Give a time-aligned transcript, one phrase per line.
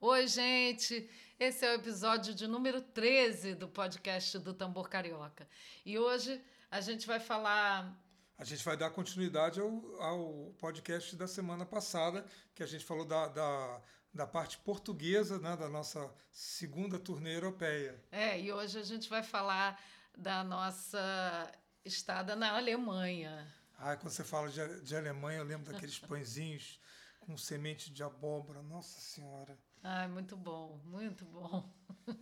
[0.00, 1.10] Oi, gente!
[1.40, 5.48] Esse é o episódio de número 13 do podcast do Tambor Carioca.
[5.84, 6.40] E hoje
[6.70, 8.00] a gente vai falar.
[8.38, 12.24] A gente vai dar continuidade ao, ao podcast da semana passada,
[12.54, 13.82] que a gente falou da, da,
[14.14, 18.00] da parte portuguesa né, da nossa segunda turnê europeia.
[18.12, 19.82] É, e hoje a gente vai falar
[20.16, 21.50] da nossa
[21.84, 23.52] estada na Alemanha.
[23.76, 26.80] Ah, quando você fala de, de Alemanha, eu lembro daqueles pãezinhos
[27.18, 28.62] com semente de abóbora.
[28.62, 29.58] Nossa Senhora.
[29.82, 31.68] Ai, muito bom, muito bom.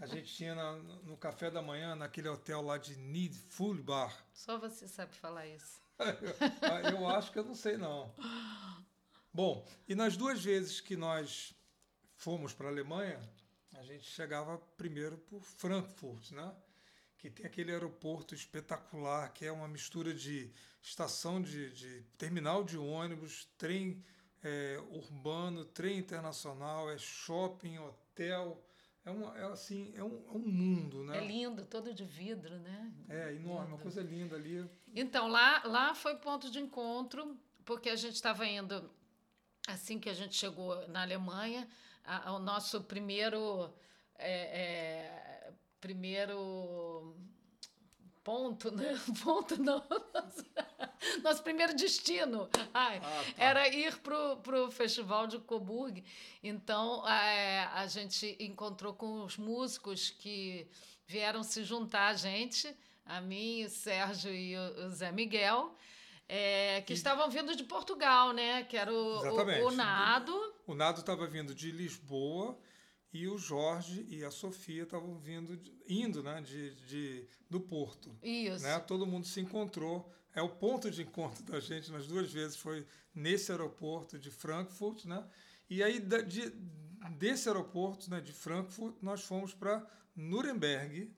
[0.01, 0.73] A gente tinha na,
[1.05, 4.27] no café da manhã, naquele hotel lá de Need Full Bar.
[4.33, 5.81] Só você sabe falar isso.
[5.99, 8.13] eu, eu acho que eu não sei, não.
[9.33, 11.55] Bom, e nas duas vezes que nós
[12.17, 13.21] fomos para a Alemanha,
[13.75, 16.55] a gente chegava primeiro por Frankfurt, né?
[17.19, 22.77] que tem aquele aeroporto espetacular, que é uma mistura de estação de, de terminal de
[22.79, 24.05] ônibus, trem
[24.47, 28.63] é, urbano, trem internacional, é shopping, hotel.
[29.05, 31.19] É, uma, é assim, é um, é um mundo, né?
[31.19, 32.93] É lindo, todo de vidro, né?
[33.09, 33.75] É, enorme, lindo.
[33.75, 34.69] uma coisa linda ali.
[34.95, 38.89] Então, lá, lá foi ponto de encontro, porque a gente estava indo,
[39.67, 41.69] assim que a gente chegou na Alemanha,
[42.05, 43.73] a, o nosso primeiro.
[44.19, 47.15] É, é, primeiro
[48.27, 49.01] ponto, né?
[49.23, 49.85] Ponto não.
[51.23, 53.25] Nosso primeiro destino ai, ah, tá.
[53.37, 56.05] era ir para o Festival de Coburg.
[56.43, 60.67] Então, é, a gente encontrou com os músicos que
[61.07, 65.77] vieram se juntar a gente, a mim, o Sérgio e o, Zé Miguel.
[66.29, 66.97] É, que e...
[66.97, 68.65] estavam vindo de Portugal, né?
[68.65, 70.55] Que era o, o, o Nado.
[70.67, 72.59] O Nado estava vindo de Lisboa
[73.17, 78.15] e o Jorge e a Sofia estavam vindo indo né, de, de, do Porto.
[78.23, 78.63] Isso.
[78.63, 78.79] Né?
[78.81, 80.13] Todo mundo se encontrou.
[80.35, 85.07] É o ponto de encontro da gente nas duas vezes foi nesse aeroporto de Frankfurt,
[85.07, 85.27] né?
[85.71, 86.53] E aí de,
[87.17, 91.11] desse aeroporto, né, de Frankfurt, nós fomos para Nuremberg,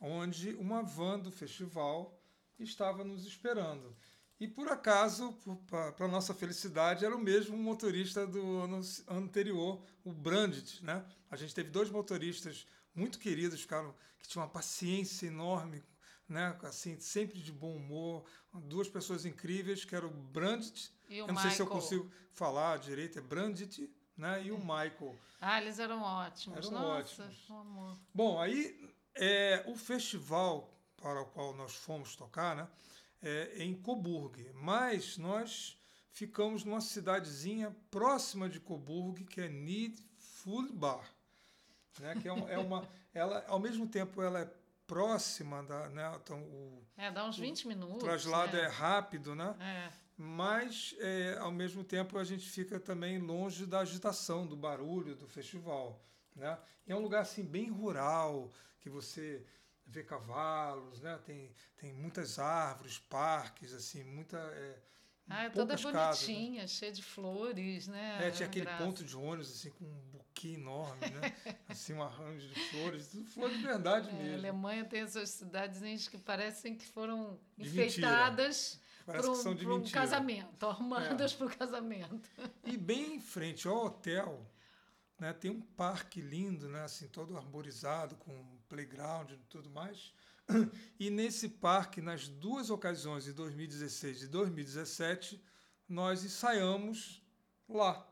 [0.00, 2.20] onde uma van do festival
[2.58, 3.96] estava nos esperando.
[4.38, 5.34] E por acaso,
[5.96, 10.84] para nossa felicidade, era o mesmo motorista do ano anterior, o Brandit.
[10.84, 11.02] Né?
[11.30, 15.82] A gente teve dois motoristas muito queridos, que tinham uma paciência enorme,
[16.28, 16.54] né?
[16.64, 20.92] assim, sempre de bom humor, duas pessoas incríveis, que era o Brandit.
[21.08, 21.50] E o Eu não Michael.
[21.50, 24.44] sei se eu consigo falar direito, é Brandit né?
[24.44, 25.16] e o Michael.
[25.40, 26.58] Ah, eles eram ótimos.
[26.58, 27.50] Eram Nossa, ótimos.
[27.50, 27.98] Amor.
[28.12, 32.68] Bom, aí é, o festival para o qual nós fomos tocar, né?
[33.22, 35.78] É, em Coburg, mas nós
[36.10, 41.04] ficamos numa cidadezinha próxima de Coburg, que é Nidfulbar,
[42.00, 42.14] né?
[42.20, 44.50] Que é, uma, é uma, ela ao mesmo tempo ela é
[44.86, 46.18] próxima da, né?
[46.22, 47.96] Então o é dá uns 20 minutos.
[47.96, 48.62] O traslado né?
[48.62, 49.54] é rápido, né?
[49.60, 49.92] É.
[50.16, 55.26] Mas é, ao mesmo tempo a gente fica também longe da agitação, do barulho do
[55.26, 56.02] festival,
[56.34, 56.58] né?
[56.86, 58.50] E é um lugar assim bem rural
[58.80, 59.44] que você
[59.86, 61.18] ver cavalos, né?
[61.24, 64.36] Tem, tem muitas árvores, parques, assim, muita.
[64.36, 64.78] É,
[65.28, 66.66] ah, é toda bonitinha, casas, né?
[66.66, 68.26] cheia de flores, né?
[68.26, 71.34] É, tinha aquele ponto de ônibus, assim, com um buquê enorme, né?
[71.68, 74.34] assim, um arranjo de flores, tudo flor de verdade é, mesmo.
[74.34, 80.66] A Alemanha tem essas cidadezinhas que parecem que foram de enfeitadas para um, um casamento,
[80.66, 81.36] arrumadas é.
[81.36, 82.30] para o casamento.
[82.64, 84.44] E bem em frente ao hotel,
[85.18, 90.12] né, tem um parque lindo, né, assim, todo arborizado, com playground e tudo mais.
[90.98, 95.42] E nesse parque, nas duas ocasiões, de 2016 e 2017,
[95.88, 97.22] nós ensaiamos
[97.68, 98.06] lá.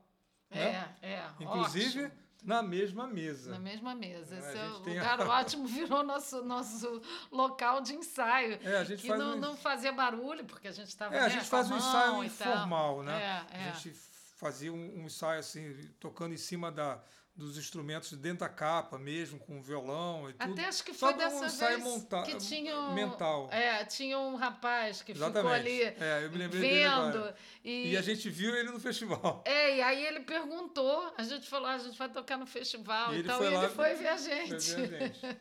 [0.50, 0.97] É, né?
[1.03, 1.31] é.
[1.41, 2.20] Inclusive ótimo.
[2.43, 3.50] na mesma mesa.
[3.53, 4.38] Na mesma mesa.
[4.38, 5.28] Esse é, lugar a...
[5.41, 7.00] ótimo virou nosso, nosso
[7.31, 8.59] local de ensaio.
[8.62, 9.41] É, a gente que faz não, um...
[9.41, 11.14] não fazia barulho, porque a gente estava.
[11.14, 13.47] É, né, a gente faz um ensaio informal, né?
[13.50, 13.69] É, é.
[13.70, 13.97] A gente
[14.37, 17.03] fazia um, um ensaio assim, tocando em cima da
[17.37, 20.53] dos instrumentos dentro da capa mesmo, com violão e tudo.
[20.53, 23.49] Até acho que foi Só dessa vez monta que tinha um, mental.
[23.50, 25.39] É, tinha um rapaz que Exatamente.
[25.39, 27.34] ficou ali é, vendo.
[27.65, 29.43] E, e, a gente viu ele no festival.
[29.55, 33.14] É, e aí ele perguntou, a gente falou, ah, a gente vai tocar no festival
[33.14, 34.73] e então ele ele foi ver a gente.
[34.73, 35.38] Foi ver a gente.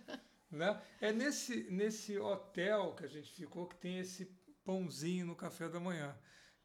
[0.52, 0.82] né?
[1.00, 4.26] É nesse, nesse hotel que a gente ficou que tem esse
[4.66, 6.16] pãozinho no café da manhã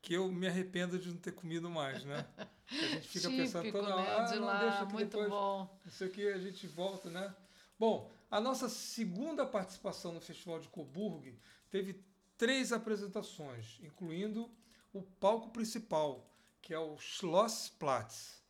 [0.01, 2.27] que eu me arrependo de não ter comido mais, né?
[2.71, 4.17] A gente fica Típico, pensando toda hora, né?
[4.17, 5.81] ah, de não, lá, deixa que muito depois, bom.
[5.85, 7.35] não sei o que, a gente volta, né?
[7.79, 11.39] Bom, a nossa segunda participação no Festival de Coburg
[11.71, 12.05] teve
[12.37, 14.51] três apresentações, incluindo
[14.93, 16.31] o palco principal,
[16.61, 18.43] que é o Schlossplatz,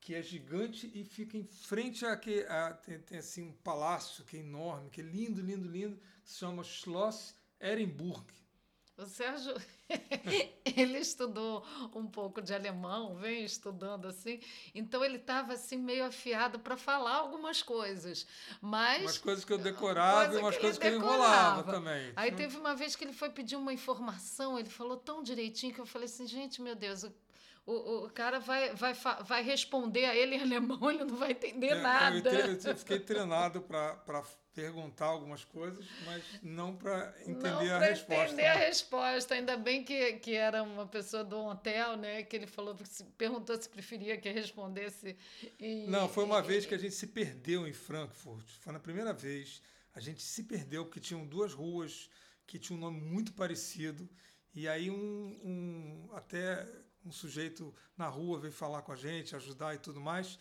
[0.00, 4.24] que é gigante e fica em frente a, que, a tem, tem, assim um palácio
[4.24, 8.24] que é enorme, que é lindo, lindo, lindo, que se chama Schloss Ehrenburg.
[8.98, 9.54] O Sérgio,
[10.76, 11.64] ele estudou
[11.94, 14.40] um pouco de alemão, vem estudando assim,
[14.74, 18.26] então ele estava assim meio afiado para falar algumas coisas,
[18.60, 22.12] mas umas coisas que eu decorava coisa e umas coisas que ele enrolava também.
[22.16, 25.80] Aí teve uma vez que ele foi pedir uma informação, ele falou tão direitinho que
[25.80, 27.14] eu falei assim, gente, meu Deus, o,
[27.70, 31.74] o cara vai, vai, vai responder a ele em alemão, ele não vai entender é,
[31.82, 32.30] nada.
[32.30, 34.24] Eu, eu, fiquei treinado para
[34.54, 38.24] perguntar algumas coisas, mas não para entender não a resposta.
[38.24, 38.48] entender né?
[38.48, 39.34] a resposta.
[39.34, 42.22] Ainda bem que, que era uma pessoa do hotel, né?
[42.22, 42.74] Que ele falou,
[43.18, 45.14] perguntou se preferia que respondesse.
[45.60, 48.46] E, não, foi uma e, vez que a gente se perdeu em Frankfurt.
[48.60, 49.60] Foi na primeira vez.
[49.94, 52.08] A gente se perdeu porque tinham duas ruas
[52.46, 54.08] que tinham um nome muito parecido.
[54.54, 56.66] E aí um, um até
[57.04, 60.38] um sujeito na rua veio falar com a gente, ajudar e tudo mais.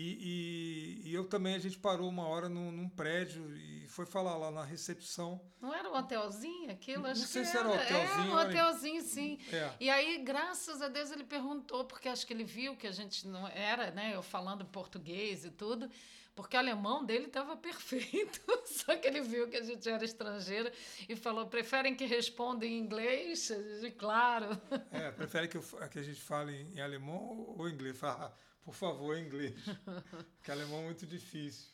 [0.00, 4.06] E, e, e eu também, a gente parou uma hora num, num, prédio e foi
[4.06, 5.40] falar lá na recepção.
[5.60, 7.02] Não era um hotelzinho aquilo?
[7.02, 8.30] Não acho sei se era um hotelzinho.
[8.30, 9.38] É, um hotelzinho, sim.
[9.52, 9.72] É.
[9.80, 13.26] E aí, graças a Deus, ele perguntou, porque acho que ele viu que a gente
[13.26, 14.14] não era, né?
[14.14, 15.90] Eu falando português e tudo
[16.38, 20.72] porque o alemão dele estava perfeito, só que ele viu que a gente era estrangeira
[21.08, 23.50] e falou: preferem que responda em inglês?
[23.98, 24.46] Claro.
[24.92, 27.98] É, prefere que, eu, que a gente fale em alemão ou inglês?
[27.98, 28.32] Fala,
[28.62, 29.52] por favor, em inglês,
[30.38, 31.72] porque alemão é muito difícil.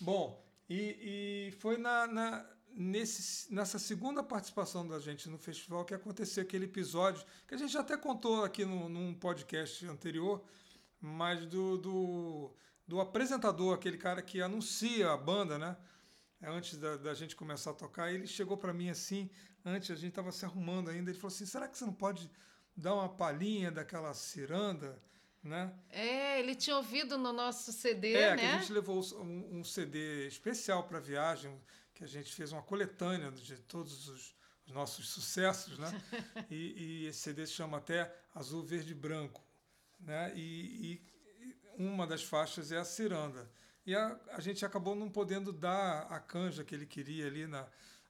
[0.00, 5.94] Bom, e, e foi na, na, nesse, nessa segunda participação da gente no festival que
[5.94, 10.44] aconteceu aquele episódio que a gente até contou aqui no, num podcast anterior,
[11.00, 12.56] mas do, do
[12.86, 15.76] do apresentador, aquele cara que anuncia a banda, né?
[16.40, 19.30] É, antes da, da gente começar a tocar, ele chegou para mim assim,
[19.64, 22.30] antes a gente estava se arrumando ainda, ele falou assim: será que você não pode
[22.76, 25.02] dar uma palhinha daquela ciranda?
[25.42, 25.72] Né?
[25.90, 28.36] É, ele tinha ouvido no nosso CD, é, né?
[28.36, 31.60] que a gente levou um, um CD especial para a viagem,
[31.94, 34.34] que a gente fez uma coletânea de todos os,
[34.66, 35.88] os nossos sucessos, né?
[36.50, 39.40] e, e, esse CD se chama até Azul, Verde e Branco,
[40.00, 40.32] né?
[40.34, 41.06] E, e
[41.78, 43.50] uma das faixas é a ciranda.
[43.84, 47.66] E a, a gente acabou não podendo dar a canja que ele queria ali na,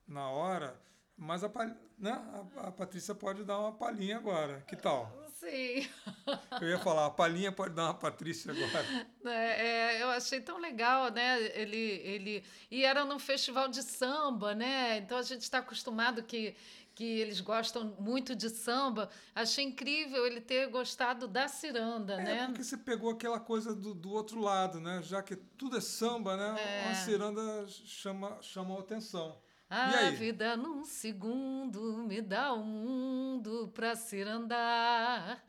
[0.09, 0.81] na hora,
[1.17, 1.51] mas a,
[1.99, 2.13] né,
[2.57, 4.63] a, a Patrícia pode dar uma palhinha agora.
[4.67, 5.13] Que tal?
[5.35, 5.89] Sim.
[6.61, 9.07] Eu ia falar, a palhinha pode dar uma Patrícia agora.
[9.27, 11.43] É, é, eu achei tão legal, né?
[11.47, 12.45] Ele, ele...
[12.71, 14.99] E era num festival de samba, né?
[14.99, 16.55] Então a gente está acostumado que
[16.97, 19.11] que eles gostam muito de samba.
[19.35, 22.47] Achei incrível ele ter gostado da ciranda, é, né?
[22.47, 25.03] porque você pegou aquela coisa do, do outro lado, né?
[25.03, 26.59] Já que tudo é samba, né?
[26.59, 26.91] É.
[26.91, 29.39] A ciranda chama, chama a atenção.
[29.69, 35.45] A vida num segundo me dá o um mundo pra cirandar.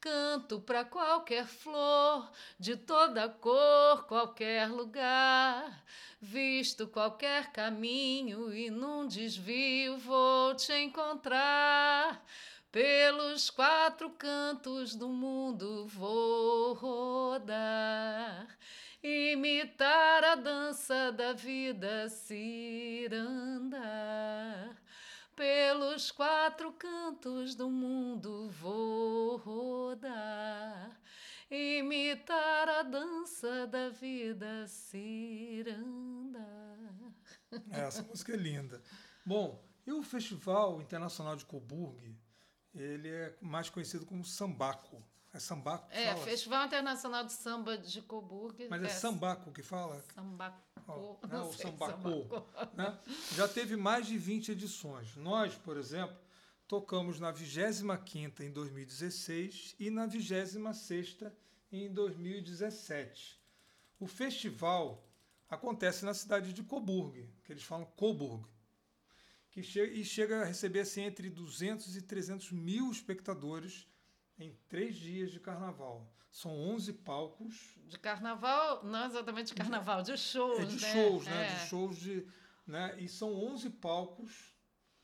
[0.00, 5.84] Canto para qualquer flor, de toda cor, qualquer lugar.
[6.20, 12.24] Visto qualquer caminho e num desvio vou te encontrar.
[12.70, 18.46] Pelos quatro cantos do mundo vou rodar,
[19.02, 23.78] imitar a dança da vida ciranda
[25.38, 31.00] pelos quatro cantos do mundo vou rodar,
[31.48, 35.78] imitar a dança da vida ciranda.
[37.70, 38.82] É, essa música é linda.
[39.24, 42.18] Bom, e o Festival Internacional de Coburg,
[42.74, 45.00] ele é mais conhecido como Sambaco.
[45.32, 46.24] É sambaco É, fala?
[46.24, 48.66] Festival Internacional de Samba de Coburg.
[48.68, 50.02] Mas é, é sambaco que fala?
[50.14, 50.67] Sambaco.
[51.28, 51.40] Né?
[51.40, 52.08] O sambaco.
[52.74, 52.98] Né?
[53.34, 55.14] Já teve mais de 20 edições.
[55.16, 56.16] Nós, por exemplo,
[56.66, 61.32] tocamos na 25ª em 2016 e na 26ª
[61.70, 63.38] em 2017.
[64.00, 65.06] O festival
[65.48, 68.46] acontece na cidade de Coburg, que eles falam Coburg,
[69.50, 73.86] que chega, e chega a receber assim, entre 200 e 300 mil espectadores
[74.38, 76.14] em três dias de carnaval.
[76.38, 77.76] São 11 palcos.
[77.88, 80.60] De carnaval, não exatamente de carnaval, de shows.
[80.60, 80.92] É de né?
[80.92, 81.46] shows, né?
[81.46, 81.54] É.
[81.54, 82.26] De shows de.
[82.64, 82.96] Né?
[83.00, 84.54] E são 11 palcos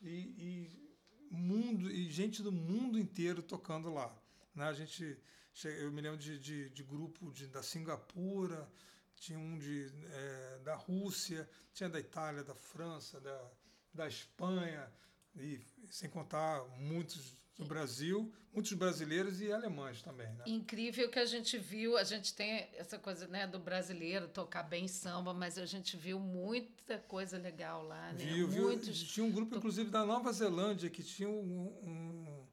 [0.01, 4.17] e, e, mundo, e gente do mundo inteiro tocando lá.
[4.55, 4.65] Né?
[4.65, 5.21] A gente.
[5.65, 8.71] Eu me lembro de, de, de grupo de, da Singapura,
[9.17, 13.51] tinha um de, é, da Rússia, tinha da Itália, da França, da,
[13.93, 14.89] da Espanha,
[15.35, 15.61] e
[15.91, 20.27] sem contar muitos do Brasil, muitos brasileiros e alemães também.
[20.27, 20.45] Né?
[20.47, 24.89] Incrível que a gente viu, a gente tem essa coisa né, do brasileiro tocar bem
[24.89, 28.13] samba, mas a gente viu muita coisa legal lá.
[28.13, 28.25] Né?
[28.25, 29.01] Viu, Muitos...
[29.01, 29.09] viu.
[29.09, 32.47] Tinha um grupo, inclusive, da Nova Zelândia, que tinha um, um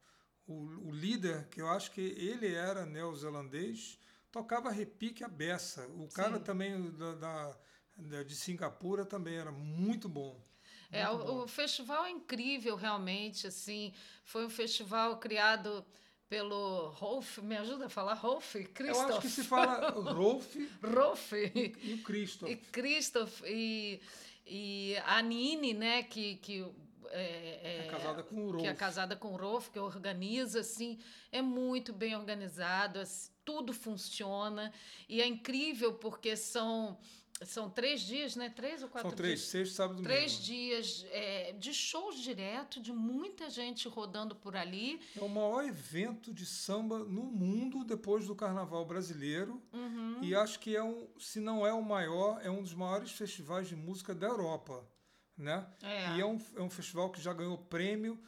[0.48, 3.98] o, o, líder, que eu acho que ele era neozelandês,
[4.32, 5.88] tocava repique a beça.
[5.98, 6.44] O cara Sim.
[6.44, 7.56] também da,
[7.98, 10.40] da, de Singapura também era muito bom.
[10.92, 13.94] É, o, o, festival é incrível, realmente, assim.
[14.26, 15.86] Foi um festival criado
[16.28, 18.56] pelo Rolf, me ajuda a falar Rolf?
[18.74, 19.10] Christoph.
[19.10, 20.56] Eu acho que se fala Rolf.
[20.84, 21.34] Rolf.
[21.34, 22.50] E, e o Christoph.
[22.50, 23.42] E Christoph.
[23.46, 24.02] E,
[24.46, 26.66] e a Nini, né, que, que
[27.12, 28.62] é, é, é, casada com o Rolf.
[28.62, 31.00] Que é casada com o Rolf, que organiza, assim,
[31.32, 34.74] é muito bem organizado, assim, tudo funciona.
[35.10, 36.98] E é incrível porque são
[37.44, 38.50] são três dias, né?
[38.50, 39.50] Três ou quatro São três, dias?
[39.50, 45.00] sexta, sábado e Três dias é, de shows direto, de muita gente rodando por ali.
[45.16, 49.62] É o maior evento de samba no mundo depois do Carnaval brasileiro.
[49.74, 50.20] Uhum.
[50.22, 53.68] E acho que é um, se não é o maior, é um dos maiores festivais
[53.68, 54.86] de música da Europa.
[55.38, 55.66] Né?
[55.82, 56.16] É.
[56.18, 58.20] E é um, é um festival que já ganhou prêmio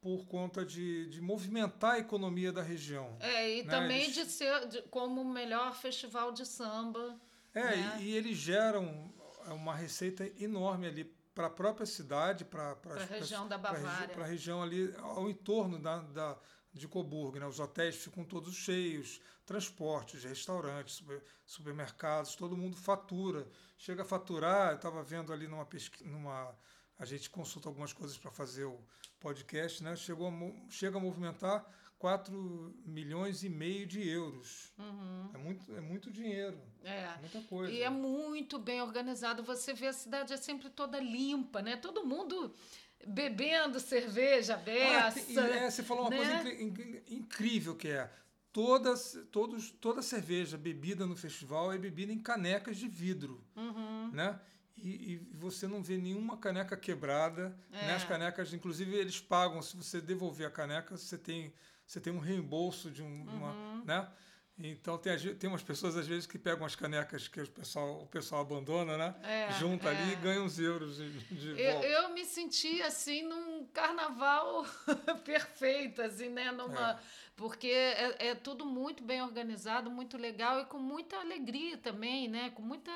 [0.00, 3.16] por conta de, de movimentar a economia da região.
[3.20, 3.70] É, e né?
[3.70, 4.14] também Eles...
[4.14, 7.18] de ser de, como o melhor festival de samba.
[7.54, 7.98] É, né?
[8.00, 9.12] e, e eles geram
[9.46, 14.08] uma receita enorme ali para a própria cidade, para a região da Bavária.
[14.08, 16.36] Para a região ali ao entorno da, da,
[16.72, 17.38] de Coburgo.
[17.38, 17.46] Né?
[17.46, 23.46] Os hotéis ficam todos cheios, transportes, restaurantes, super, supermercados, todo mundo fatura.
[23.76, 26.52] Chega a faturar, eu estava vendo ali numa pesquisa, numa,
[26.98, 28.80] a gente consulta algumas coisas para fazer o
[29.20, 29.94] podcast, né?
[29.94, 31.64] Chegou a, chega a movimentar
[31.98, 34.72] 4 milhões e meio de euros.
[34.78, 35.30] Uhum.
[35.34, 36.60] É, muito, é muito dinheiro.
[36.84, 37.16] É.
[37.20, 37.72] Muita coisa.
[37.72, 39.42] E é muito bem organizado.
[39.42, 41.76] Você vê a cidade é sempre toda limpa, né?
[41.76, 42.54] Todo mundo
[43.06, 45.20] bebendo cerveja beça.
[45.40, 46.16] Ah, é, você falou uma né?
[46.16, 48.10] coisa inc incrível que é
[48.52, 54.10] todas, todos, toda cerveja bebida no festival é bebida em canecas de vidro, uhum.
[54.12, 54.40] né?
[54.76, 57.86] E, e, você não vê nenhuma caneca quebrada, é.
[57.86, 57.94] né?
[57.94, 59.60] As canecas, inclusive, eles pagam.
[59.60, 61.52] Se você devolver a caneca, você tem
[61.88, 63.36] você tem um reembolso de um, uhum.
[63.36, 64.08] uma, né?
[64.60, 68.06] Então tem, tem umas pessoas às vezes que pegam as canecas que o pessoal, o
[68.08, 69.14] pessoal abandona, né?
[69.22, 69.96] É, Junta é.
[69.96, 71.86] ali e ganha uns euros de, de eu, volta.
[71.86, 74.66] eu me senti assim num carnaval
[75.24, 76.50] perfeito, assim, né?
[76.52, 76.98] Numa, É.
[77.36, 82.50] Porque é, é tudo muito bem organizado, muito legal e com muita alegria também, né?
[82.50, 82.90] Com muita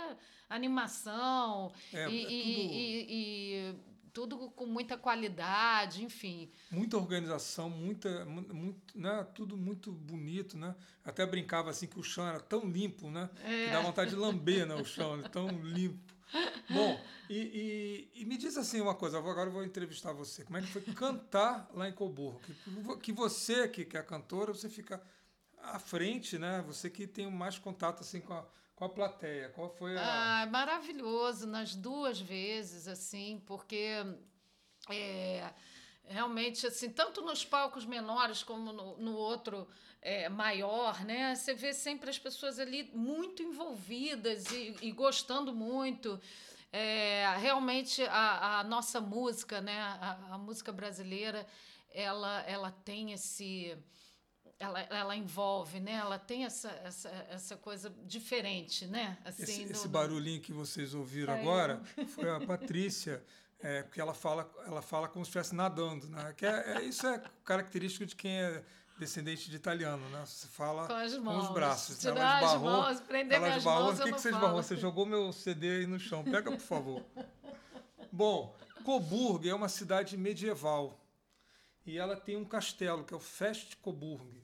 [0.51, 6.51] animação É, e, é e- tudo- e- e tudo com muita qualidade, enfim.
[6.71, 9.27] muita organização, muita, mu- muito, né?
[9.35, 10.75] Tudo muito bonito, né?
[11.05, 13.29] Até brincava assim que o chão era tão limpo, né?
[13.37, 14.75] Que dá vontade de lamber, né?
[14.75, 16.13] O chão, é tão limpo.
[16.69, 20.45] Bom, e, e- e me diz assim uma coisa, agora eu vou entrevistar você.
[20.45, 22.41] Como é que foi cantar lá em Coburgo?
[22.41, 25.03] Que, que você, que, que é cantora, você fica
[25.63, 26.63] à frente, né?
[26.67, 28.45] Você que tem mais contato assim com a,
[28.83, 29.49] com a plateia.
[29.51, 30.43] Qual foi a.
[30.43, 34.05] Ah, maravilhoso nas duas vezes, assim, porque
[34.91, 35.49] é,
[36.05, 39.69] realmente, assim, tanto nos palcos menores como no, no outro
[40.01, 41.35] é, maior, né?
[41.37, 46.21] Você vê sempre as pessoas ali muito envolvidas e, e gostando muito.
[46.73, 49.79] É, realmente a, a nossa música, né?
[49.81, 51.47] A, a música brasileira,
[51.93, 53.77] ela, ela tem esse
[54.63, 55.93] ela, ela envolve, né?
[55.95, 59.19] Ela tem essa, essa, essa coisa diferente, né?
[59.25, 61.43] Assim, Esse, esse barulhinho que vocês ouviram Saiu.
[61.51, 61.83] agora
[62.15, 63.23] foi a Patrícia,
[63.61, 66.33] é, porque ela fala, ela fala como se estivesse nadando, né?
[66.37, 68.65] Que é, é- isso é característico de quem é
[68.99, 70.23] descendente de italiano, né?
[70.25, 71.45] Você fala Com as com mãos.
[71.49, 71.97] os braços.
[72.05, 72.11] né?
[72.13, 73.85] Tirar Ela as esbarrou, mãos, prender ela esbarrou.
[73.87, 74.43] mãos, O que, que você falo.
[74.43, 74.63] esbarrou?
[74.63, 76.23] Você jogou meu CD aí no chão.
[76.23, 77.03] Pega, por favor.
[78.13, 78.55] Bom,
[78.85, 80.99] Coburg é uma cidade medieval
[81.87, 84.41] e ela tem um castelo, que é o Fest Coburg,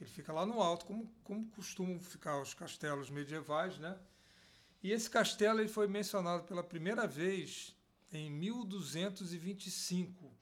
[0.00, 3.98] que ele fica lá no alto, como, como costumam ficar os castelos medievais, né?
[4.82, 7.76] E esse castelo ele foi mencionado pela primeira vez
[8.10, 10.32] em 1225.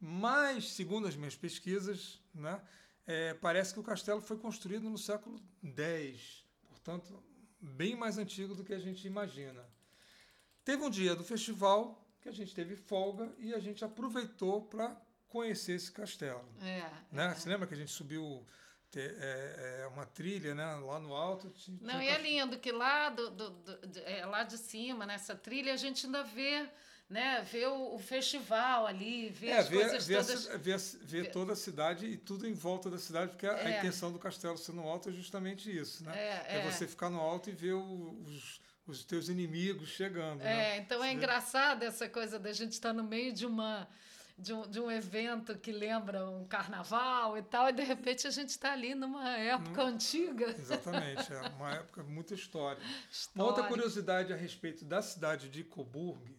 [0.00, 2.60] Mas, segundo as minhas pesquisas, né,
[3.06, 7.22] é, parece que o castelo foi construído no século X, portanto,
[7.60, 9.64] bem mais antigo do que a gente imagina.
[10.64, 15.00] Teve um dia do festival que a gente teve folga e a gente aproveitou para
[15.28, 16.44] conhecer esse castelo.
[16.60, 17.26] É, Né?
[17.26, 17.34] é.
[17.34, 18.44] Você lembra que a gente subiu
[19.00, 21.48] é, é, uma trilha né, lá no alto?
[21.50, 24.56] tinha- Não, tinha e é lindo que lá, do, do- do- de- é, lá de
[24.58, 26.66] cima, nessa trilha, a gente ainda vê,
[27.08, 30.44] né, vê o, o festival ali, vê É, as ver, coisas ver, a todas.
[30.46, 33.70] ver, a ver toda a cidade e tudo em volta da cidade, porque a, a
[33.70, 33.78] É.
[33.78, 36.16] intenção do castelo ser no alto é justamente isso, né?
[36.16, 36.70] É, é.
[36.70, 40.38] você ficar no alto e ver o- os, os teus inimigos chegando.
[40.40, 40.76] né?
[40.76, 43.88] É, então é engraçado essa coisa da gente estar no meio de uma
[44.36, 48.30] de um, de um evento que lembra um carnaval e tal, e de repente a
[48.30, 49.88] gente está ali numa época Hum.
[49.88, 50.50] antiga.
[50.50, 52.82] Exatamente, é uma época muita história.
[53.34, 56.36] Uma outra curiosidade a respeito da cidade de Coburg,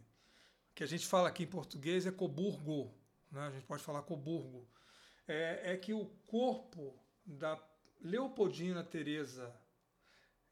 [0.74, 2.94] que a gente fala aqui em português é Coburgo,
[3.32, 3.48] né?
[3.48, 4.68] a gente pode falar Coburgo,
[5.28, 7.58] é, é que o corpo da
[8.02, 9.54] Leopoldina Teresa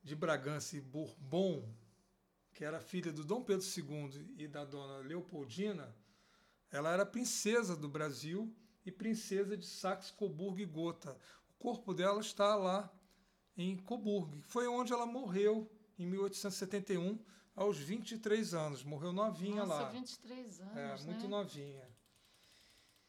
[0.02, 1.70] de Bragança e Bourbon,
[2.54, 5.96] que era filha do Dom Pedro II e da dona Leopoldina,
[6.74, 8.52] Ela era princesa do Brasil
[8.84, 11.16] e princesa de Saxe-Coburgo e Gotha.
[11.52, 12.92] O corpo dela está lá
[13.56, 14.42] em Coburgo.
[14.42, 17.20] Foi onde ela morreu em 1871,
[17.56, 18.84] aos 23 anos.
[18.84, 19.90] Morreu novinha Nossa, lá.
[19.90, 20.76] 23 anos.
[20.76, 21.28] É, muito né?
[21.28, 21.88] novinha.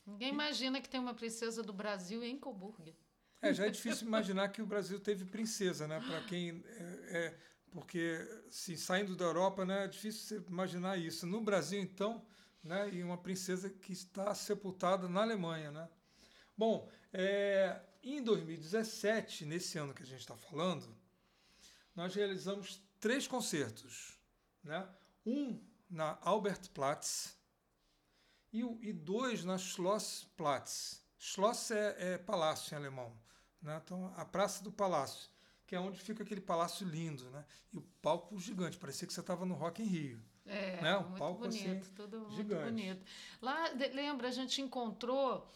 [0.06, 2.94] Ninguém imagina que tem uma princesa do Brasil em Coburg.
[3.40, 6.00] É, já é difícil imaginar que o Brasil teve princesa, né?
[6.00, 6.83] Para quem é,
[7.16, 7.38] é,
[7.71, 8.18] porque
[8.50, 11.26] se saindo da Europa, né, é difícil você imaginar isso.
[11.26, 12.25] No Brasil, então,
[12.64, 15.88] né, e uma princesa que está sepultada na Alemanha, né?
[16.56, 20.97] Bom, é, em 2017, nesse ano que a gente está falando,
[21.94, 24.18] nós realizamos três concertos,
[24.62, 24.88] né?
[25.26, 27.37] Um na Albertplatz
[28.52, 31.02] e, e dois na Schlossplatz.
[31.18, 33.14] Schloss é, é palácio em alemão,
[33.61, 33.80] né?
[33.85, 35.28] Então a Praça do Palácio,
[35.66, 37.44] que é onde fica aquele palácio lindo, né?
[37.73, 40.34] E o palco gigante, parecia que você estava no Rock in Rio.
[40.47, 40.97] É, Né?
[40.99, 42.65] Um muito palco, assim, bonito, tudo muito gigante.
[42.65, 43.03] bonito.
[43.41, 45.51] Lá, lembra, a gente encontrou,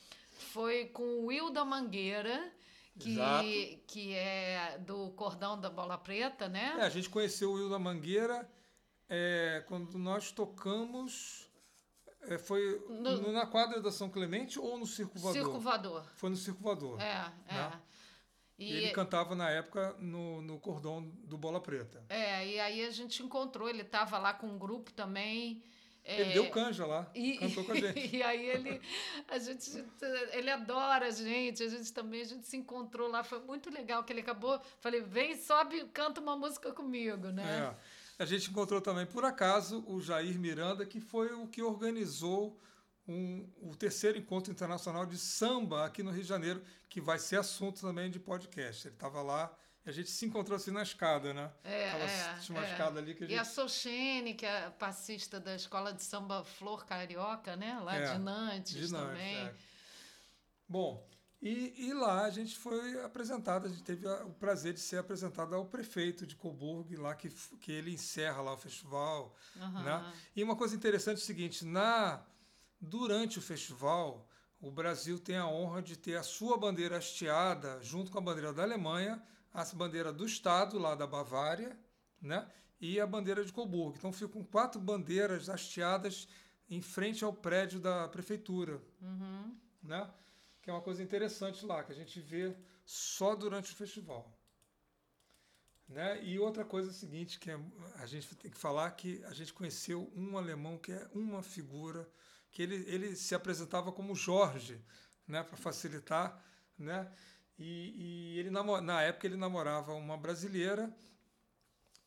[0.52, 2.50] foi com o Will da Mangueira,
[2.98, 3.46] que, Exato.
[3.86, 6.76] que é do Cordão da Bola Preta, né?
[6.78, 8.50] É, a gente conheceu o Will da Mangueira
[9.08, 11.46] é, quando nós tocamos.
[12.22, 15.42] é, foi No- na quadra da São Clemente ou no Circo Voador?
[15.44, 16.04] Circo Voador.
[16.16, 17.00] Foi no Circo Voador.
[17.00, 17.52] É, é.
[17.54, 17.80] Né?
[17.80, 17.87] E,
[18.58, 22.04] E ele cantava na época no, no cordão do Bola Preta.
[22.08, 25.62] é, e aí a gente encontrou, ele estava lá com um grupo também.
[26.04, 28.16] é, Ele deu canja lá, E, cantou com a gente.
[28.16, 28.80] e aí ele,
[29.28, 29.84] a gente,
[30.32, 34.02] ele adora a gente, a gente também, a gente se encontrou lá, foi muito legal
[34.02, 37.72] que ele acabou, falei, vem, sobe, canta uma música comigo, né?
[37.74, 37.98] É.
[38.22, 42.58] A gente encontrou também, por acaso, o Jair Miranda, que foi o que organizou
[43.08, 47.38] um- o terceiro encontro internacional de samba aqui no Rio de Janeiro, que vai ser
[47.38, 48.86] assunto também de podcast.
[48.86, 49.52] Ele estava lá
[49.86, 51.50] e a gente se encontrou assim na escada, né?
[51.64, 52.70] É, Tava- é, tinha uma é.
[52.70, 53.54] escada ali que a E a gente.
[53.54, 57.78] Sochene, que é passista da escola de samba Flor Carioca, né?
[57.80, 59.36] Lá É, de Nantes, de Nantes, também.
[59.46, 59.54] é.
[60.68, 61.08] Bom,
[61.40, 65.54] e, e lá a gente foi apresentado, a gente teve o prazer de ser apresentado
[65.54, 69.34] ao prefeito de Coburg, lá que, que ele encerra lá o festival.
[69.56, 69.82] Aham.
[69.82, 70.12] né?
[70.36, 72.22] E uma coisa interessante é o seguinte, na,
[72.80, 74.28] durante o festival,
[74.60, 78.52] o Brasil tem a honra de ter a sua bandeira hasteada junto com a bandeira
[78.52, 81.78] da Alemanha, a bandeira do Estado, lá da Bavária,
[82.20, 82.48] né?
[82.80, 83.96] e a bandeira de Coburg.
[83.98, 86.28] Então ficam quatro bandeiras hasteadas
[86.68, 89.56] em frente ao prédio da prefeitura Uhum.
[89.82, 90.10] né?
[90.62, 94.38] Que é uma coisa interessante lá, que a gente vê só durante o festival.
[95.88, 96.22] Né?
[96.22, 97.58] E outra coisa é a seguinte, que é,
[97.94, 102.06] a gente tem que falar que a gente conheceu um alemão que é uma figura,
[102.50, 104.80] que ele, ele se apresentava como Jorge,
[105.26, 105.42] né?
[105.42, 106.42] para facilitar,
[106.78, 107.10] né?
[107.58, 110.94] E, e ele namo- na época ele namorava uma brasileira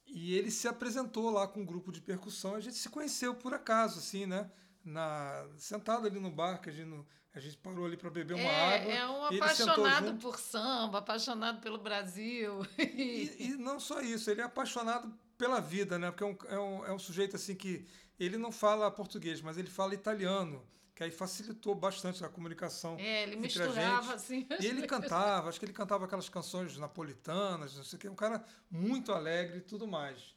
[0.06, 2.56] e ele se apresentou lá com um grupo de percussão.
[2.56, 4.50] A gente se conheceu por acaso, assim, né?
[4.84, 8.34] Na, sentado ali no bar, que a gente, não- a gente parou ali para beber
[8.34, 8.92] uma é, água.
[8.94, 12.60] é um apaixonado por samba, apaixonado pelo Brasil.
[12.80, 16.12] E, e não só isso, ele é apaixonado pela vida, né?
[16.12, 17.88] Porque é um, é um, é um sujeito assim que
[18.26, 22.98] ele não fala português, mas ele fala italiano, que aí facilitou bastante a comunicação.
[23.00, 24.48] É, ele entre a misturava assim.
[24.60, 28.16] E ele cantava, acho que ele cantava aquelas canções napolitanas, não sei o que, um
[28.16, 30.36] cara muito alegre e tudo mais.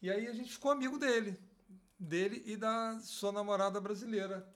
[0.00, 1.38] E aí a gente ficou amigo dele,
[1.98, 4.48] dele e da sua namorada brasileira.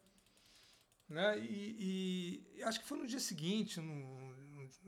[1.08, 1.38] Né?
[1.40, 4.29] E, e acho que foi no dia seguinte, num-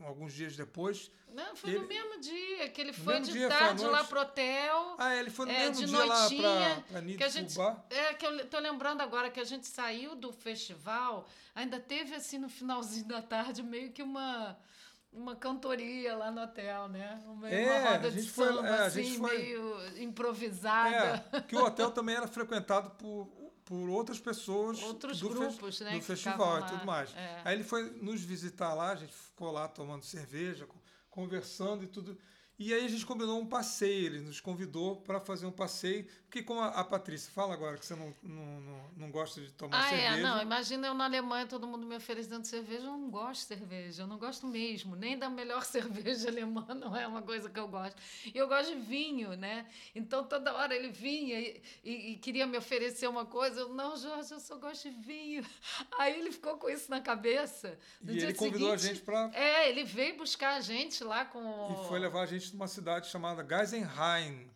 [0.04, 1.10] alguns dias depois.
[1.32, 4.96] Não, foi Ele- no mesmo dia que ele foi de dia, tarde lá pro hotel.
[4.98, 7.54] Ah, ele foi no É, mesmo de dia lá noitinha, para que a gente
[7.90, 12.38] é que eu tô lembrando agora que a gente saiu do festival, ainda teve assim
[12.38, 14.58] no finalzinho da tarde meio que uma
[15.14, 17.22] uma cantoria lá no hotel, né?
[17.26, 21.22] Uma, É, uma roda a de gente foi- samba é, assim foi- meio improvisada.
[21.32, 23.26] É, que o hotel também era frequentado por,
[23.64, 27.14] por outras pessoas Outros do, fe- grupos, né, do festival e tudo mais.
[27.16, 27.42] é.
[27.44, 31.86] Aí ele foi nos visitar lá, a gente ficou lá tomando cerveja, co- conversando e
[31.86, 32.18] tudo.
[32.58, 36.42] E aí a gente combinou um passeio, ele nos convidou para fazer um passeio, porque
[36.44, 39.78] como a, a Patrícia fala agora que você não, não, não, não gosta de tomar
[39.80, 40.08] Ah, cerveja.
[40.18, 43.46] é, não, imagina eu na Alemanha, todo mundo me oferecendo cerveja, eu não gosto de
[43.48, 47.58] cerveja, eu não gosto mesmo, nem da melhor cerveja alemã, não é uma coisa que
[47.58, 47.96] eu gosto.
[48.32, 49.66] E eu gosto de vinho, né?
[49.94, 53.96] Então toda hora ele vinha e, e- e queria me oferecer uma coisa, eu, não,
[53.96, 55.44] Jorge, eu só gosto de vinho.
[55.98, 57.76] Aí ele ficou com isso na cabeça.
[58.00, 61.24] No E ele convidou a seguinte- gente para É, ele veio buscar a gente lá
[61.24, 61.40] com...
[61.84, 64.50] E foi levar a gente numa cidade chamada Geisenheim,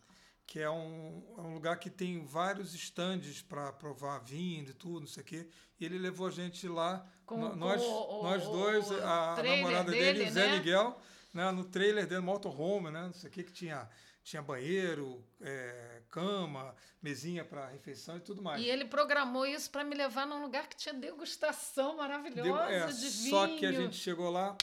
[0.46, 5.00] que é um, é um lugar que tem vários estandes para provar vinho e tudo,
[5.00, 5.48] não sei o quê.
[5.78, 9.56] E ele levou a gente lá, Com- no- com nós, o- nós dois, a trailer
[9.64, 10.56] namorada dele, dele, o Zé né?
[10.58, 11.00] Miguel,
[11.34, 13.88] né, no trailer dele, motorhome, né, não sei o que, que tinha,
[14.22, 18.62] tinha banheiro, é, cama, mesinha para refeição e tudo mais.
[18.62, 22.86] E ele programou isso para me levar num lugar que tinha degustação maravilhosa Deu, é,
[22.86, 23.30] de vinho.
[23.30, 24.56] Só que a gente chegou lá,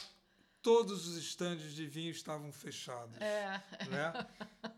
[0.64, 3.20] todos os estandes de vinho estavam fechados.
[3.20, 3.60] É.
[3.90, 4.26] Né?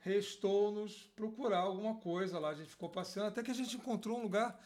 [0.00, 2.50] Restou-nos procurar alguma coisa lá.
[2.50, 4.60] A gente ficou passeando, até que a gente encontrou um lugar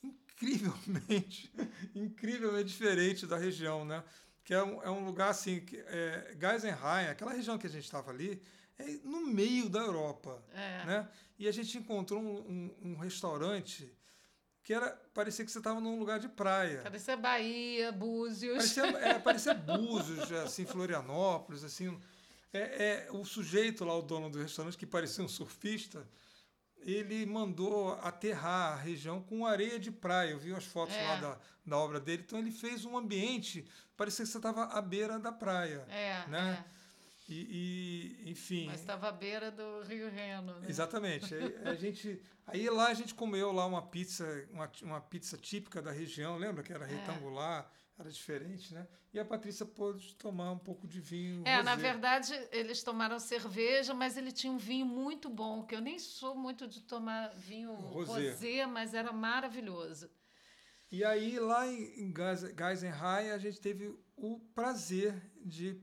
[0.00, 1.52] incrivelmente,
[1.92, 4.04] incrivelmente diferente da região, né?
[4.44, 7.84] Que é um, é um lugar assim, que é, Geisenheim, aquela região que a gente
[7.84, 8.40] estava ali,
[8.78, 10.84] é no meio da Europa, é.
[10.84, 11.08] né?
[11.36, 12.38] E a gente encontrou um,
[12.82, 13.92] um, um restaurante
[14.64, 16.80] que era parecia que você estava num lugar de praia.
[16.80, 18.56] Parecia Bahia, Búzios.
[18.56, 21.96] Parecia, é, parecia Búzios, assim, Florianópolis, assim.
[22.52, 26.08] É, é, o sujeito lá, o dono do restaurante, que parecia um surfista,
[26.78, 30.30] ele mandou aterrar a região com areia de praia.
[30.30, 31.02] Eu vi as fotos é.
[31.02, 32.22] lá da, da obra dele.
[32.24, 35.84] Então ele fez um ambiente, parecia que você estava à beira da praia.
[35.90, 36.64] É, né?
[36.70, 36.83] É.
[37.26, 38.66] E, e, enfim.
[38.66, 40.66] Mas estava à beira do Rio Reno, né?
[40.68, 41.34] Exatamente.
[41.34, 45.80] Aí, a gente, aí lá a gente comeu lá uma pizza, uma, uma pizza típica
[45.80, 46.88] da região, lembra que era é.
[46.88, 48.86] retangular, era diferente, né?
[49.12, 51.42] E a Patrícia pôde tomar um pouco de vinho.
[51.46, 51.62] É, rosé.
[51.62, 55.98] na verdade, eles tomaram cerveja, mas ele tinha um vinho muito bom, que eu nem
[55.98, 60.10] sou muito de tomar vinho rosé, rosé mas era maravilhoso.
[60.90, 62.12] E aí, lá em
[62.56, 65.80] Geisenheim, a gente teve o prazer de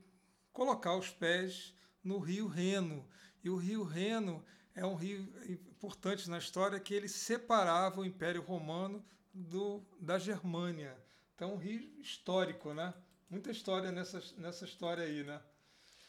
[0.51, 3.07] colocar os pés no rio Reno.
[3.43, 4.43] E o rio Reno
[4.75, 10.97] é um rio importante na história que ele separava o Império Romano do, da Germânia.
[11.35, 12.93] Então, um rio histórico, né?
[13.29, 15.41] Muita história nessa, nessa história aí, né?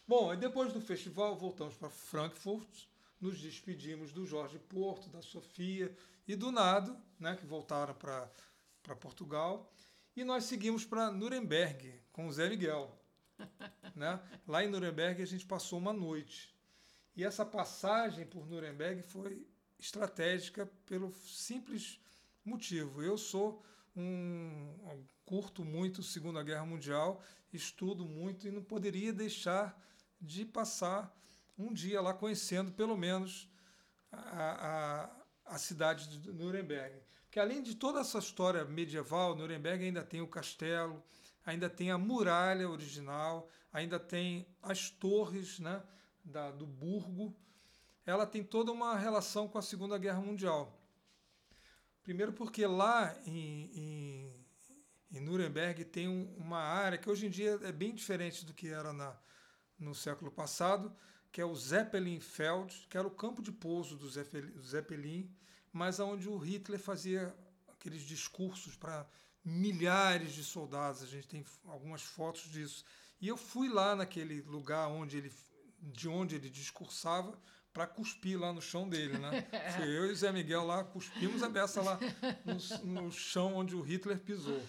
[0.06, 2.86] Bom, depois do festival, voltamos para Frankfurt,
[3.20, 9.72] nos despedimos do Jorge Porto, da Sofia e do Nado, né, que voltaram para Portugal,
[10.16, 13.01] e nós seguimos para Nuremberg com o Zé Miguel.
[13.94, 14.20] Né?
[14.46, 16.54] Lá em Nuremberg a gente passou uma noite.
[17.14, 19.46] E essa passagem por Nuremberg foi
[19.78, 22.00] estratégica pelo simples
[22.44, 23.02] motivo.
[23.02, 23.62] Eu sou
[23.96, 24.74] um,
[25.24, 29.78] curto muito Segunda Guerra Mundial, estudo muito e não poderia deixar
[30.20, 31.14] de passar
[31.58, 33.48] um dia lá conhecendo pelo menos
[34.10, 35.10] a,
[35.46, 37.02] a, a cidade de Nuremberg.
[37.24, 41.02] Porque além de toda essa história medieval, Nuremberg ainda tem o castelo,
[41.44, 45.82] ainda tem a muralha original, ainda tem as torres né,
[46.24, 47.36] da, do burgo.
[48.04, 50.78] Ela tem toda uma relação com a Segunda Guerra Mundial.
[52.02, 54.46] Primeiro porque lá em, em,
[55.12, 58.68] em Nuremberg tem um, uma área que hoje em dia é bem diferente do que
[58.68, 59.16] era na,
[59.78, 60.94] no século passado,
[61.30, 65.34] que é o Zeppelinfeld, que era o campo de pouso do Zeppelin,
[65.72, 67.34] mas onde o Hitler fazia
[67.68, 69.08] aqueles discursos para
[69.44, 71.02] milhares de soldados.
[71.02, 72.84] A gente tem algumas fotos disso.
[73.20, 75.32] E eu fui lá naquele lugar onde ele,
[75.80, 77.38] de onde ele discursava
[77.72, 79.48] para cuspir lá no chão dele, né?
[79.76, 81.98] Fui eu e o Zé Miguel lá, cuspimos a beça lá
[82.84, 84.62] no, no chão onde o Hitler pisou.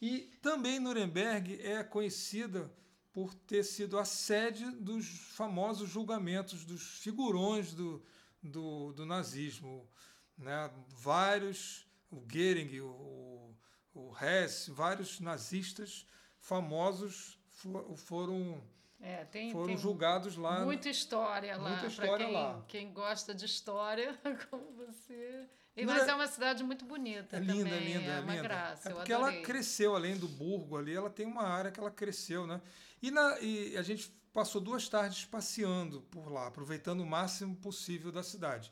[0.00, 2.70] E também Nuremberg é conhecida
[3.12, 8.04] por ter sido a sede dos famosos julgamentos dos figurões do,
[8.42, 9.88] do, do nazismo.
[10.36, 10.70] Né?
[10.90, 13.56] Vários, o Goering, o,
[13.96, 16.06] o Hess, vários nazistas
[16.38, 17.38] famosos
[17.96, 18.62] foram
[19.00, 20.64] é, tem, foram tem julgados lá.
[20.64, 21.70] Muita história lá.
[21.70, 22.64] Muita história quem, lá.
[22.68, 24.18] Quem gosta de história,
[24.50, 25.48] como você.
[25.74, 27.94] E, mas é, é uma cidade muito bonita é linda, também.
[27.94, 28.42] Linda, é, é uma linda.
[28.42, 28.88] graça.
[28.90, 32.46] É porque ela cresceu além do burgo ali, ela tem uma área que ela cresceu,
[32.46, 32.60] né?
[33.02, 38.12] E, na, e a gente passou duas tardes passeando por lá, aproveitando o máximo possível
[38.12, 38.70] da cidade.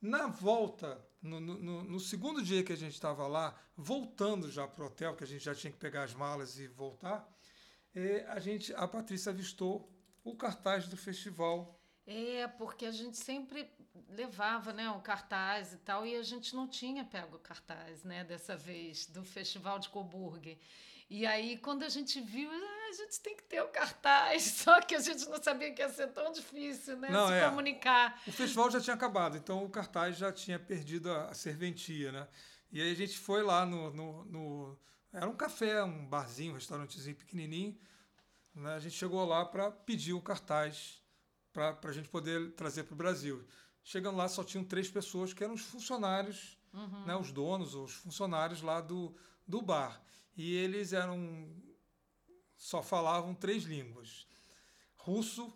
[0.00, 4.84] Na volta, no, no, no segundo dia que a gente estava lá, voltando já para
[4.84, 7.26] o hotel, que a gente já tinha que pegar as malas e voltar,
[7.94, 9.90] é, a gente, a Patrícia avistou
[10.22, 11.80] o cartaz do festival.
[12.06, 13.70] É, porque a gente sempre
[14.10, 18.22] levava né, o cartaz e tal, e a gente não tinha pego o cartaz né,
[18.24, 20.58] dessa vez, do Festival de Coburg.
[21.08, 24.94] E aí, quando a gente viu, ah, gente tem que ter o cartaz, só que
[24.94, 27.48] a gente não sabia que ia ser tão difícil né, não, se é.
[27.48, 28.22] comunicar.
[28.26, 32.12] O festival já tinha acabado, então o cartaz já tinha perdido a, serventia.
[32.12, 32.28] Né?
[32.72, 34.78] E aí a gente foi lá no, no, no
[35.12, 37.78] era um café, um barzinho, um restaurantezinho pequenininho.
[38.54, 38.74] Né?
[38.74, 41.00] A gente chegou lá para pedir o cartaz
[41.52, 43.44] para a gente poder trazer para o Brasil.
[43.84, 47.04] Chegando lá, só tinham três pessoas que eram os funcionários, uhum.
[47.06, 47.14] né?
[47.14, 49.14] os donos, os funcionários lá do,
[49.46, 50.02] do bar.
[50.36, 51.48] E eles eram.
[52.64, 54.26] Só falavam três línguas:
[54.96, 55.52] russo,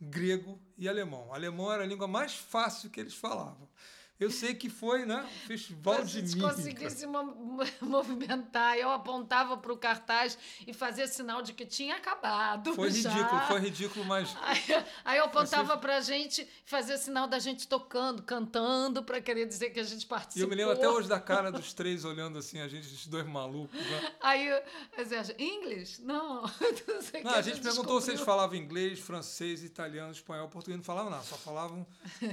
[0.00, 1.26] grego e alemão.
[1.26, 3.68] O alemão era a língua mais fácil que eles falavam.
[4.18, 5.22] Eu sei que foi, né?
[5.24, 6.54] Um festival a de gente mímica.
[6.54, 8.76] conseguia se mo- movimentar.
[8.78, 12.72] Eu apontava para o cartaz e fazia sinal de que tinha acabado.
[12.74, 13.10] Foi já.
[13.10, 14.62] ridículo, foi ridículo, mas Aí,
[15.04, 19.70] aí eu apontava para a gente, fazia sinal da gente tocando, cantando, para querer dizer
[19.70, 20.42] que a gente e participou.
[20.44, 23.26] eu me lembro até hoje da cara dos três olhando assim, a gente, esses dois
[23.26, 23.78] malucos.
[23.78, 24.12] Né?
[24.20, 24.48] Aí,
[24.96, 25.98] dizia, inglês?
[25.98, 26.42] Não.
[26.42, 30.48] Não, sei o Não, que a gente perguntou se eles falavam inglês, francês, italiano, espanhol,
[30.48, 31.86] português, não falavam nada, só falavam,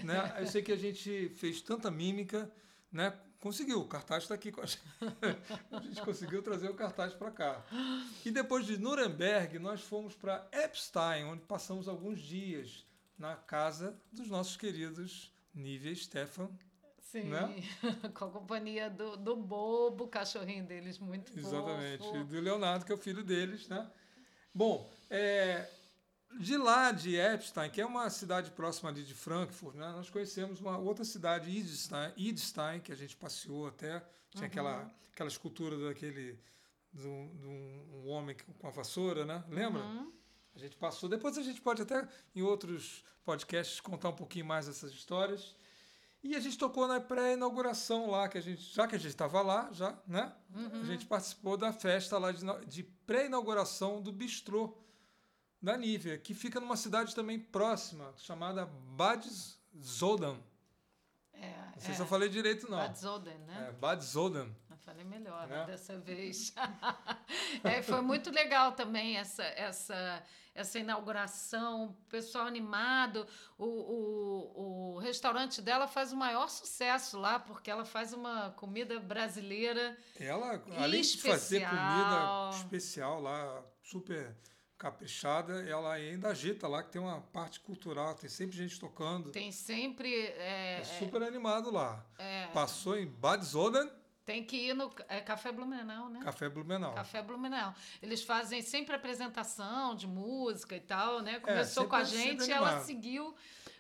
[0.04, 0.36] né?
[0.40, 2.52] Eu sei que a gente fez tanta mímica,
[2.92, 3.18] né?
[3.40, 4.82] Conseguiu, o cartaz está aqui com a gente.
[5.72, 7.66] A gente conseguiu trazer o cartaz para cá.
[8.26, 12.86] E depois de Nuremberg, nós fomos para Epstein, onde passamos alguns dias
[13.18, 16.50] na casa dos nossos queridos Nívia e Stefan.
[17.00, 17.64] Sim, né?
[18.14, 22.04] com a companhia do, do Bobo, cachorrinho deles, muito Exatamente.
[22.04, 22.18] fofo.
[22.18, 23.90] E do Leonardo, que é o filho deles, né?
[24.54, 25.68] Bom, é,
[26.40, 30.60] de lá de Epstein, que é uma cidade próxima ali de Frankfurt, né, nós conhecemos
[30.60, 34.04] uma outra cidade, Idstein, Idstein que a gente passeou até.
[34.32, 36.40] Tinha aquela, aquela escultura daquele.
[36.94, 39.44] de um, de um- homem com a vassoura, né?
[39.48, 39.82] Lembra?
[39.84, 40.12] Uhum.
[40.56, 41.08] A gente passou.
[41.08, 45.56] Depois a gente pode até, em outros podcasts, contar um pouquinho mais dessas histórias.
[46.24, 49.42] E a gente tocou na pré-inauguração lá, que a gente, já que a gente estava
[49.42, 50.34] lá, já, né?
[50.82, 54.76] A gente participou da festa lá de, de pré-inauguração do bistrô
[55.62, 59.28] da Nívea, que fica numa cidade também próxima, chamada Bad
[59.80, 60.38] Zodan.
[61.34, 61.94] É, Não sei é.
[61.96, 62.78] se eu falei direito, não.
[62.78, 63.68] Bad Zoden, né?
[63.70, 64.50] É, Bad Zodan.
[64.70, 65.66] Eu falei melhor Né?
[65.66, 66.54] dessa vez.
[67.64, 70.24] É, foi muito legal também essa, essa,
[70.56, 73.28] essa inauguração, o pessoal animado.
[73.58, 79.00] O, o, o restaurante dela faz o maior sucesso lá, porque ela faz uma comida
[79.00, 79.98] brasileira.
[80.20, 81.70] Ela, além de fazer Especial.
[82.50, 84.36] comida especial lá, super
[84.82, 89.30] caprichada, ela ainda agita lá, que tem uma parte cultural, tem sempre gente tocando.
[89.32, 90.12] Tem sempre.
[90.12, 92.04] é, É super animado lá.
[92.18, 93.88] é, Passou em Bad Zodan,
[94.26, 96.20] tem que ir no é, Café Blumenau, né?
[96.24, 96.94] Café Blumenau.
[96.96, 97.74] Café Blumenau.
[98.02, 101.40] Eles fazem sempre apresentação de música e tal, né?
[101.40, 103.36] Começou sempre- com a gente e ela seguiu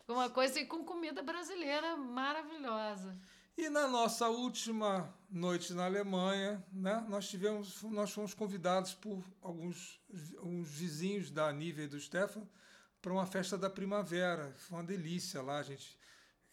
[0.08, 3.18] uma coisa e com comida brasileira maravilhosa.
[3.62, 10.00] E na nossa última noite na Alemanha, né, nós tivemos, nós fomos convidados por alguns
[10.42, 12.42] uns vizinhos da Nívia e do Stefan
[13.00, 14.52] para uma festa da primavera.
[14.58, 15.96] Foi uma delícia lá, a gente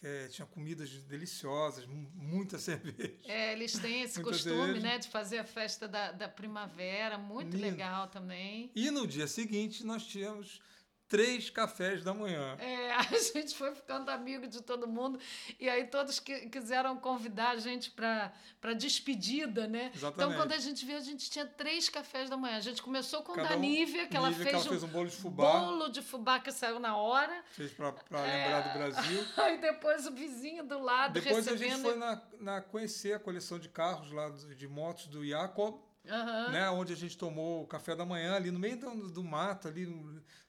[0.02, 3.16] eh, tinha comidas deliciosas, mu- muita cerveja.
[3.24, 4.80] É, eles têm esse costume, cerveja.
[4.86, 7.62] né, de fazer a festa da, da primavera, muito Lindo.
[7.70, 8.70] legal também.
[8.76, 10.60] E no dia seguinte nós tínhamos
[11.08, 12.56] três cafés da manhã.
[12.60, 15.18] É, a gente foi ficando amigo de todo mundo
[15.58, 18.32] e aí todos que quiseram convidar a gente para
[18.76, 19.86] despedida, né?
[19.94, 20.36] Então Exatamente.
[20.36, 22.56] quando a gente viu a gente tinha três cafés da manhã.
[22.56, 24.68] A gente começou com Cada da um- Nívia, que ela Nívia, fez, que ela um
[24.68, 27.42] fez um bolo de fubá, bolo de fubá que saiu na hora.
[27.52, 29.24] fez para lembrar do Brasil.
[29.38, 31.70] Aí depois o vizinho do lado Depois a recebendo.
[31.76, 36.50] gente foi na, na conhecer a coleção de carros lá, de motos do Jacob, Aham.
[36.52, 39.68] né, onde a gente tomou o café da manhã ali no meio do, do mato,
[39.68, 39.86] ali,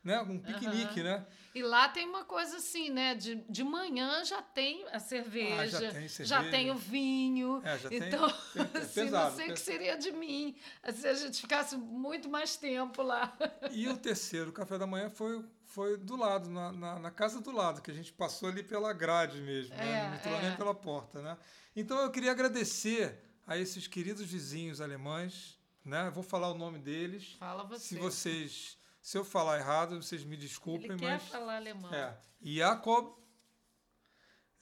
[0.04, 1.26] né, um piquenique, né?
[1.54, 3.16] E lá tem uma coisa assim, né?
[3.16, 6.50] De, de manhã já tem a cerveja, Ah, já tem já cerveja.
[6.52, 7.62] tem o vinho.
[7.66, 10.56] É, já tem- então, tem- é assim, pesado, não sei o que seria de mim
[10.94, 13.36] se a gente ficasse muito mais tempo lá.
[13.72, 17.52] E o terceiro café da manhã foi, foi do lado, na, na, na casa do
[17.52, 20.06] lado, que a gente passou ali pela grade mesmo, né?
[20.06, 20.42] É, não entrou é.
[20.42, 21.38] nem pela porta, né?
[21.76, 26.12] Então eu queria agradecer a esses queridos vizinhos alemães, né?
[26.12, 27.36] Vou falar o nome deles.
[27.40, 27.84] Fala você.
[27.84, 31.92] Se vocês, se eu falar errado, vocês me desculpem, Ele quer mas falar alemão.
[31.92, 32.16] É.
[32.40, 33.12] Jakob,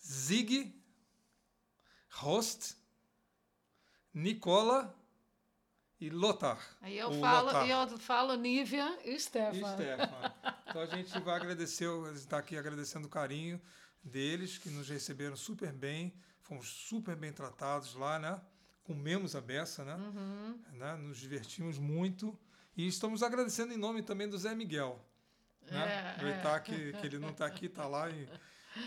[0.01, 0.73] Zig,
[2.09, 2.77] Rost,
[4.13, 4.97] Nicola
[5.99, 6.65] e Lothar.
[6.79, 7.67] Aí eu falo, Lothar.
[7.67, 9.73] e eu falo Nívia e E Stefan.
[9.75, 10.33] Stefan.
[10.69, 13.59] Então a gente vai agradecer, está aqui agradecendo o carinho
[14.03, 18.39] deles, que nos receberam super bem, fomos super bem tratados lá, né?
[18.87, 19.95] Comemos a beça, né?
[19.95, 20.59] Uhum.
[20.71, 20.95] né?
[20.95, 22.37] Nos divertimos muito.
[22.75, 24.97] E estamos agradecendo em nome também do Zé Miguel.
[25.69, 25.77] Né?
[25.77, 28.29] É, Aproveitar que, que ele não está aqui, está lá em,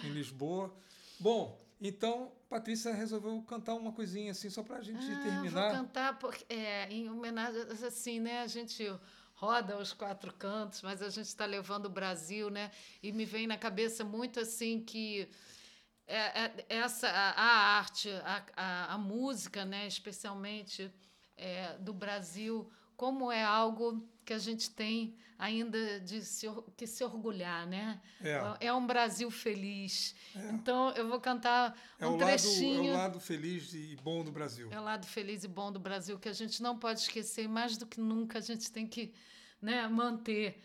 [0.04, 0.74] em Lisboa.
[1.18, 5.68] Bom, então, Patrícia resolveu cantar uma coisinha assim, só para a gente Ah, terminar.
[5.68, 8.40] Vou cantar porque, é, em homenagem, assim, né?
[8.40, 8.90] A gente
[9.34, 12.70] roda os quatro cantos, mas a gente está levando o Brasil, né?
[13.02, 15.28] E me vem na cabeça muito assim que é, é-
[16.68, 19.86] essa a, arte, a, a, a música, né?
[19.86, 20.92] Especialmente
[21.36, 26.46] é, do Brasil, como é algo que a gente tem ainda de se,
[26.76, 28.00] que se orgulhar, né?
[28.22, 28.66] É.
[28.66, 30.14] É um Brasil feliz.
[30.52, 32.92] Então eu vou cantar É, um o lado, é trechinho.
[32.92, 34.68] o lado feliz e bom do Brasil.
[34.70, 37.76] É o lado feliz e bom do Brasil que a gente não pode esquecer, mais
[37.78, 39.14] do que nunca a gente tem que
[39.62, 40.62] né, manter.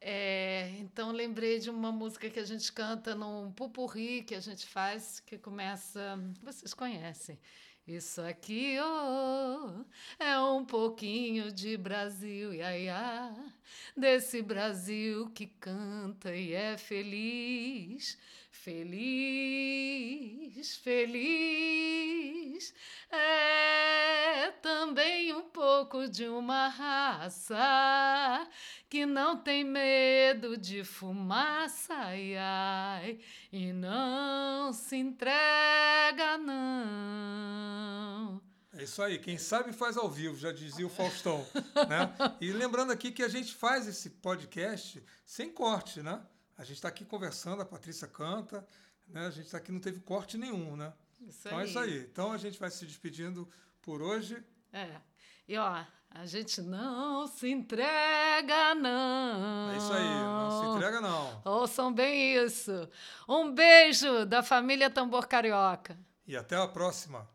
[0.00, 4.66] É, então lembrei de uma música que a gente canta num pupurri que a gente
[4.66, 6.18] faz, que começa.
[6.42, 7.38] Vocês conhecem.
[7.88, 9.82] Isso aqui oh,
[10.22, 13.34] é um pouquinho de Brasil, ia, ia,
[13.96, 18.18] desse Brasil que canta e é feliz,
[18.62, 22.72] feliz, feliz.
[23.10, 27.56] É também um pouco de uma raça
[28.88, 33.18] que não tem medo de fumaça, ai, ai,
[33.52, 38.40] e não se entrega, não.
[38.72, 41.44] É isso aí, quem sabe faz ao vivo, já dizia o Faustão.
[41.88, 42.14] né?
[42.40, 46.20] E lembrando aqui que a gente faz esse podcast sem corte, né?
[46.58, 48.66] A gente está aqui conversando, a Patrícia canta,
[49.06, 49.28] né?
[49.28, 50.92] A gente está aqui, não teve corte nenhum, né?
[51.20, 51.98] Isso então é isso aí.
[52.00, 53.48] Então a gente vai se despedindo
[53.80, 54.42] por hoje.
[54.72, 55.00] É.
[55.46, 59.70] E ó, a gente não se entrega, não.
[59.70, 61.42] É isso aí, não se entrega, não.
[61.44, 62.88] Ouçam bem isso.
[63.28, 65.96] Um beijo da família Tambor Carioca.
[66.26, 67.28] E até a próxima.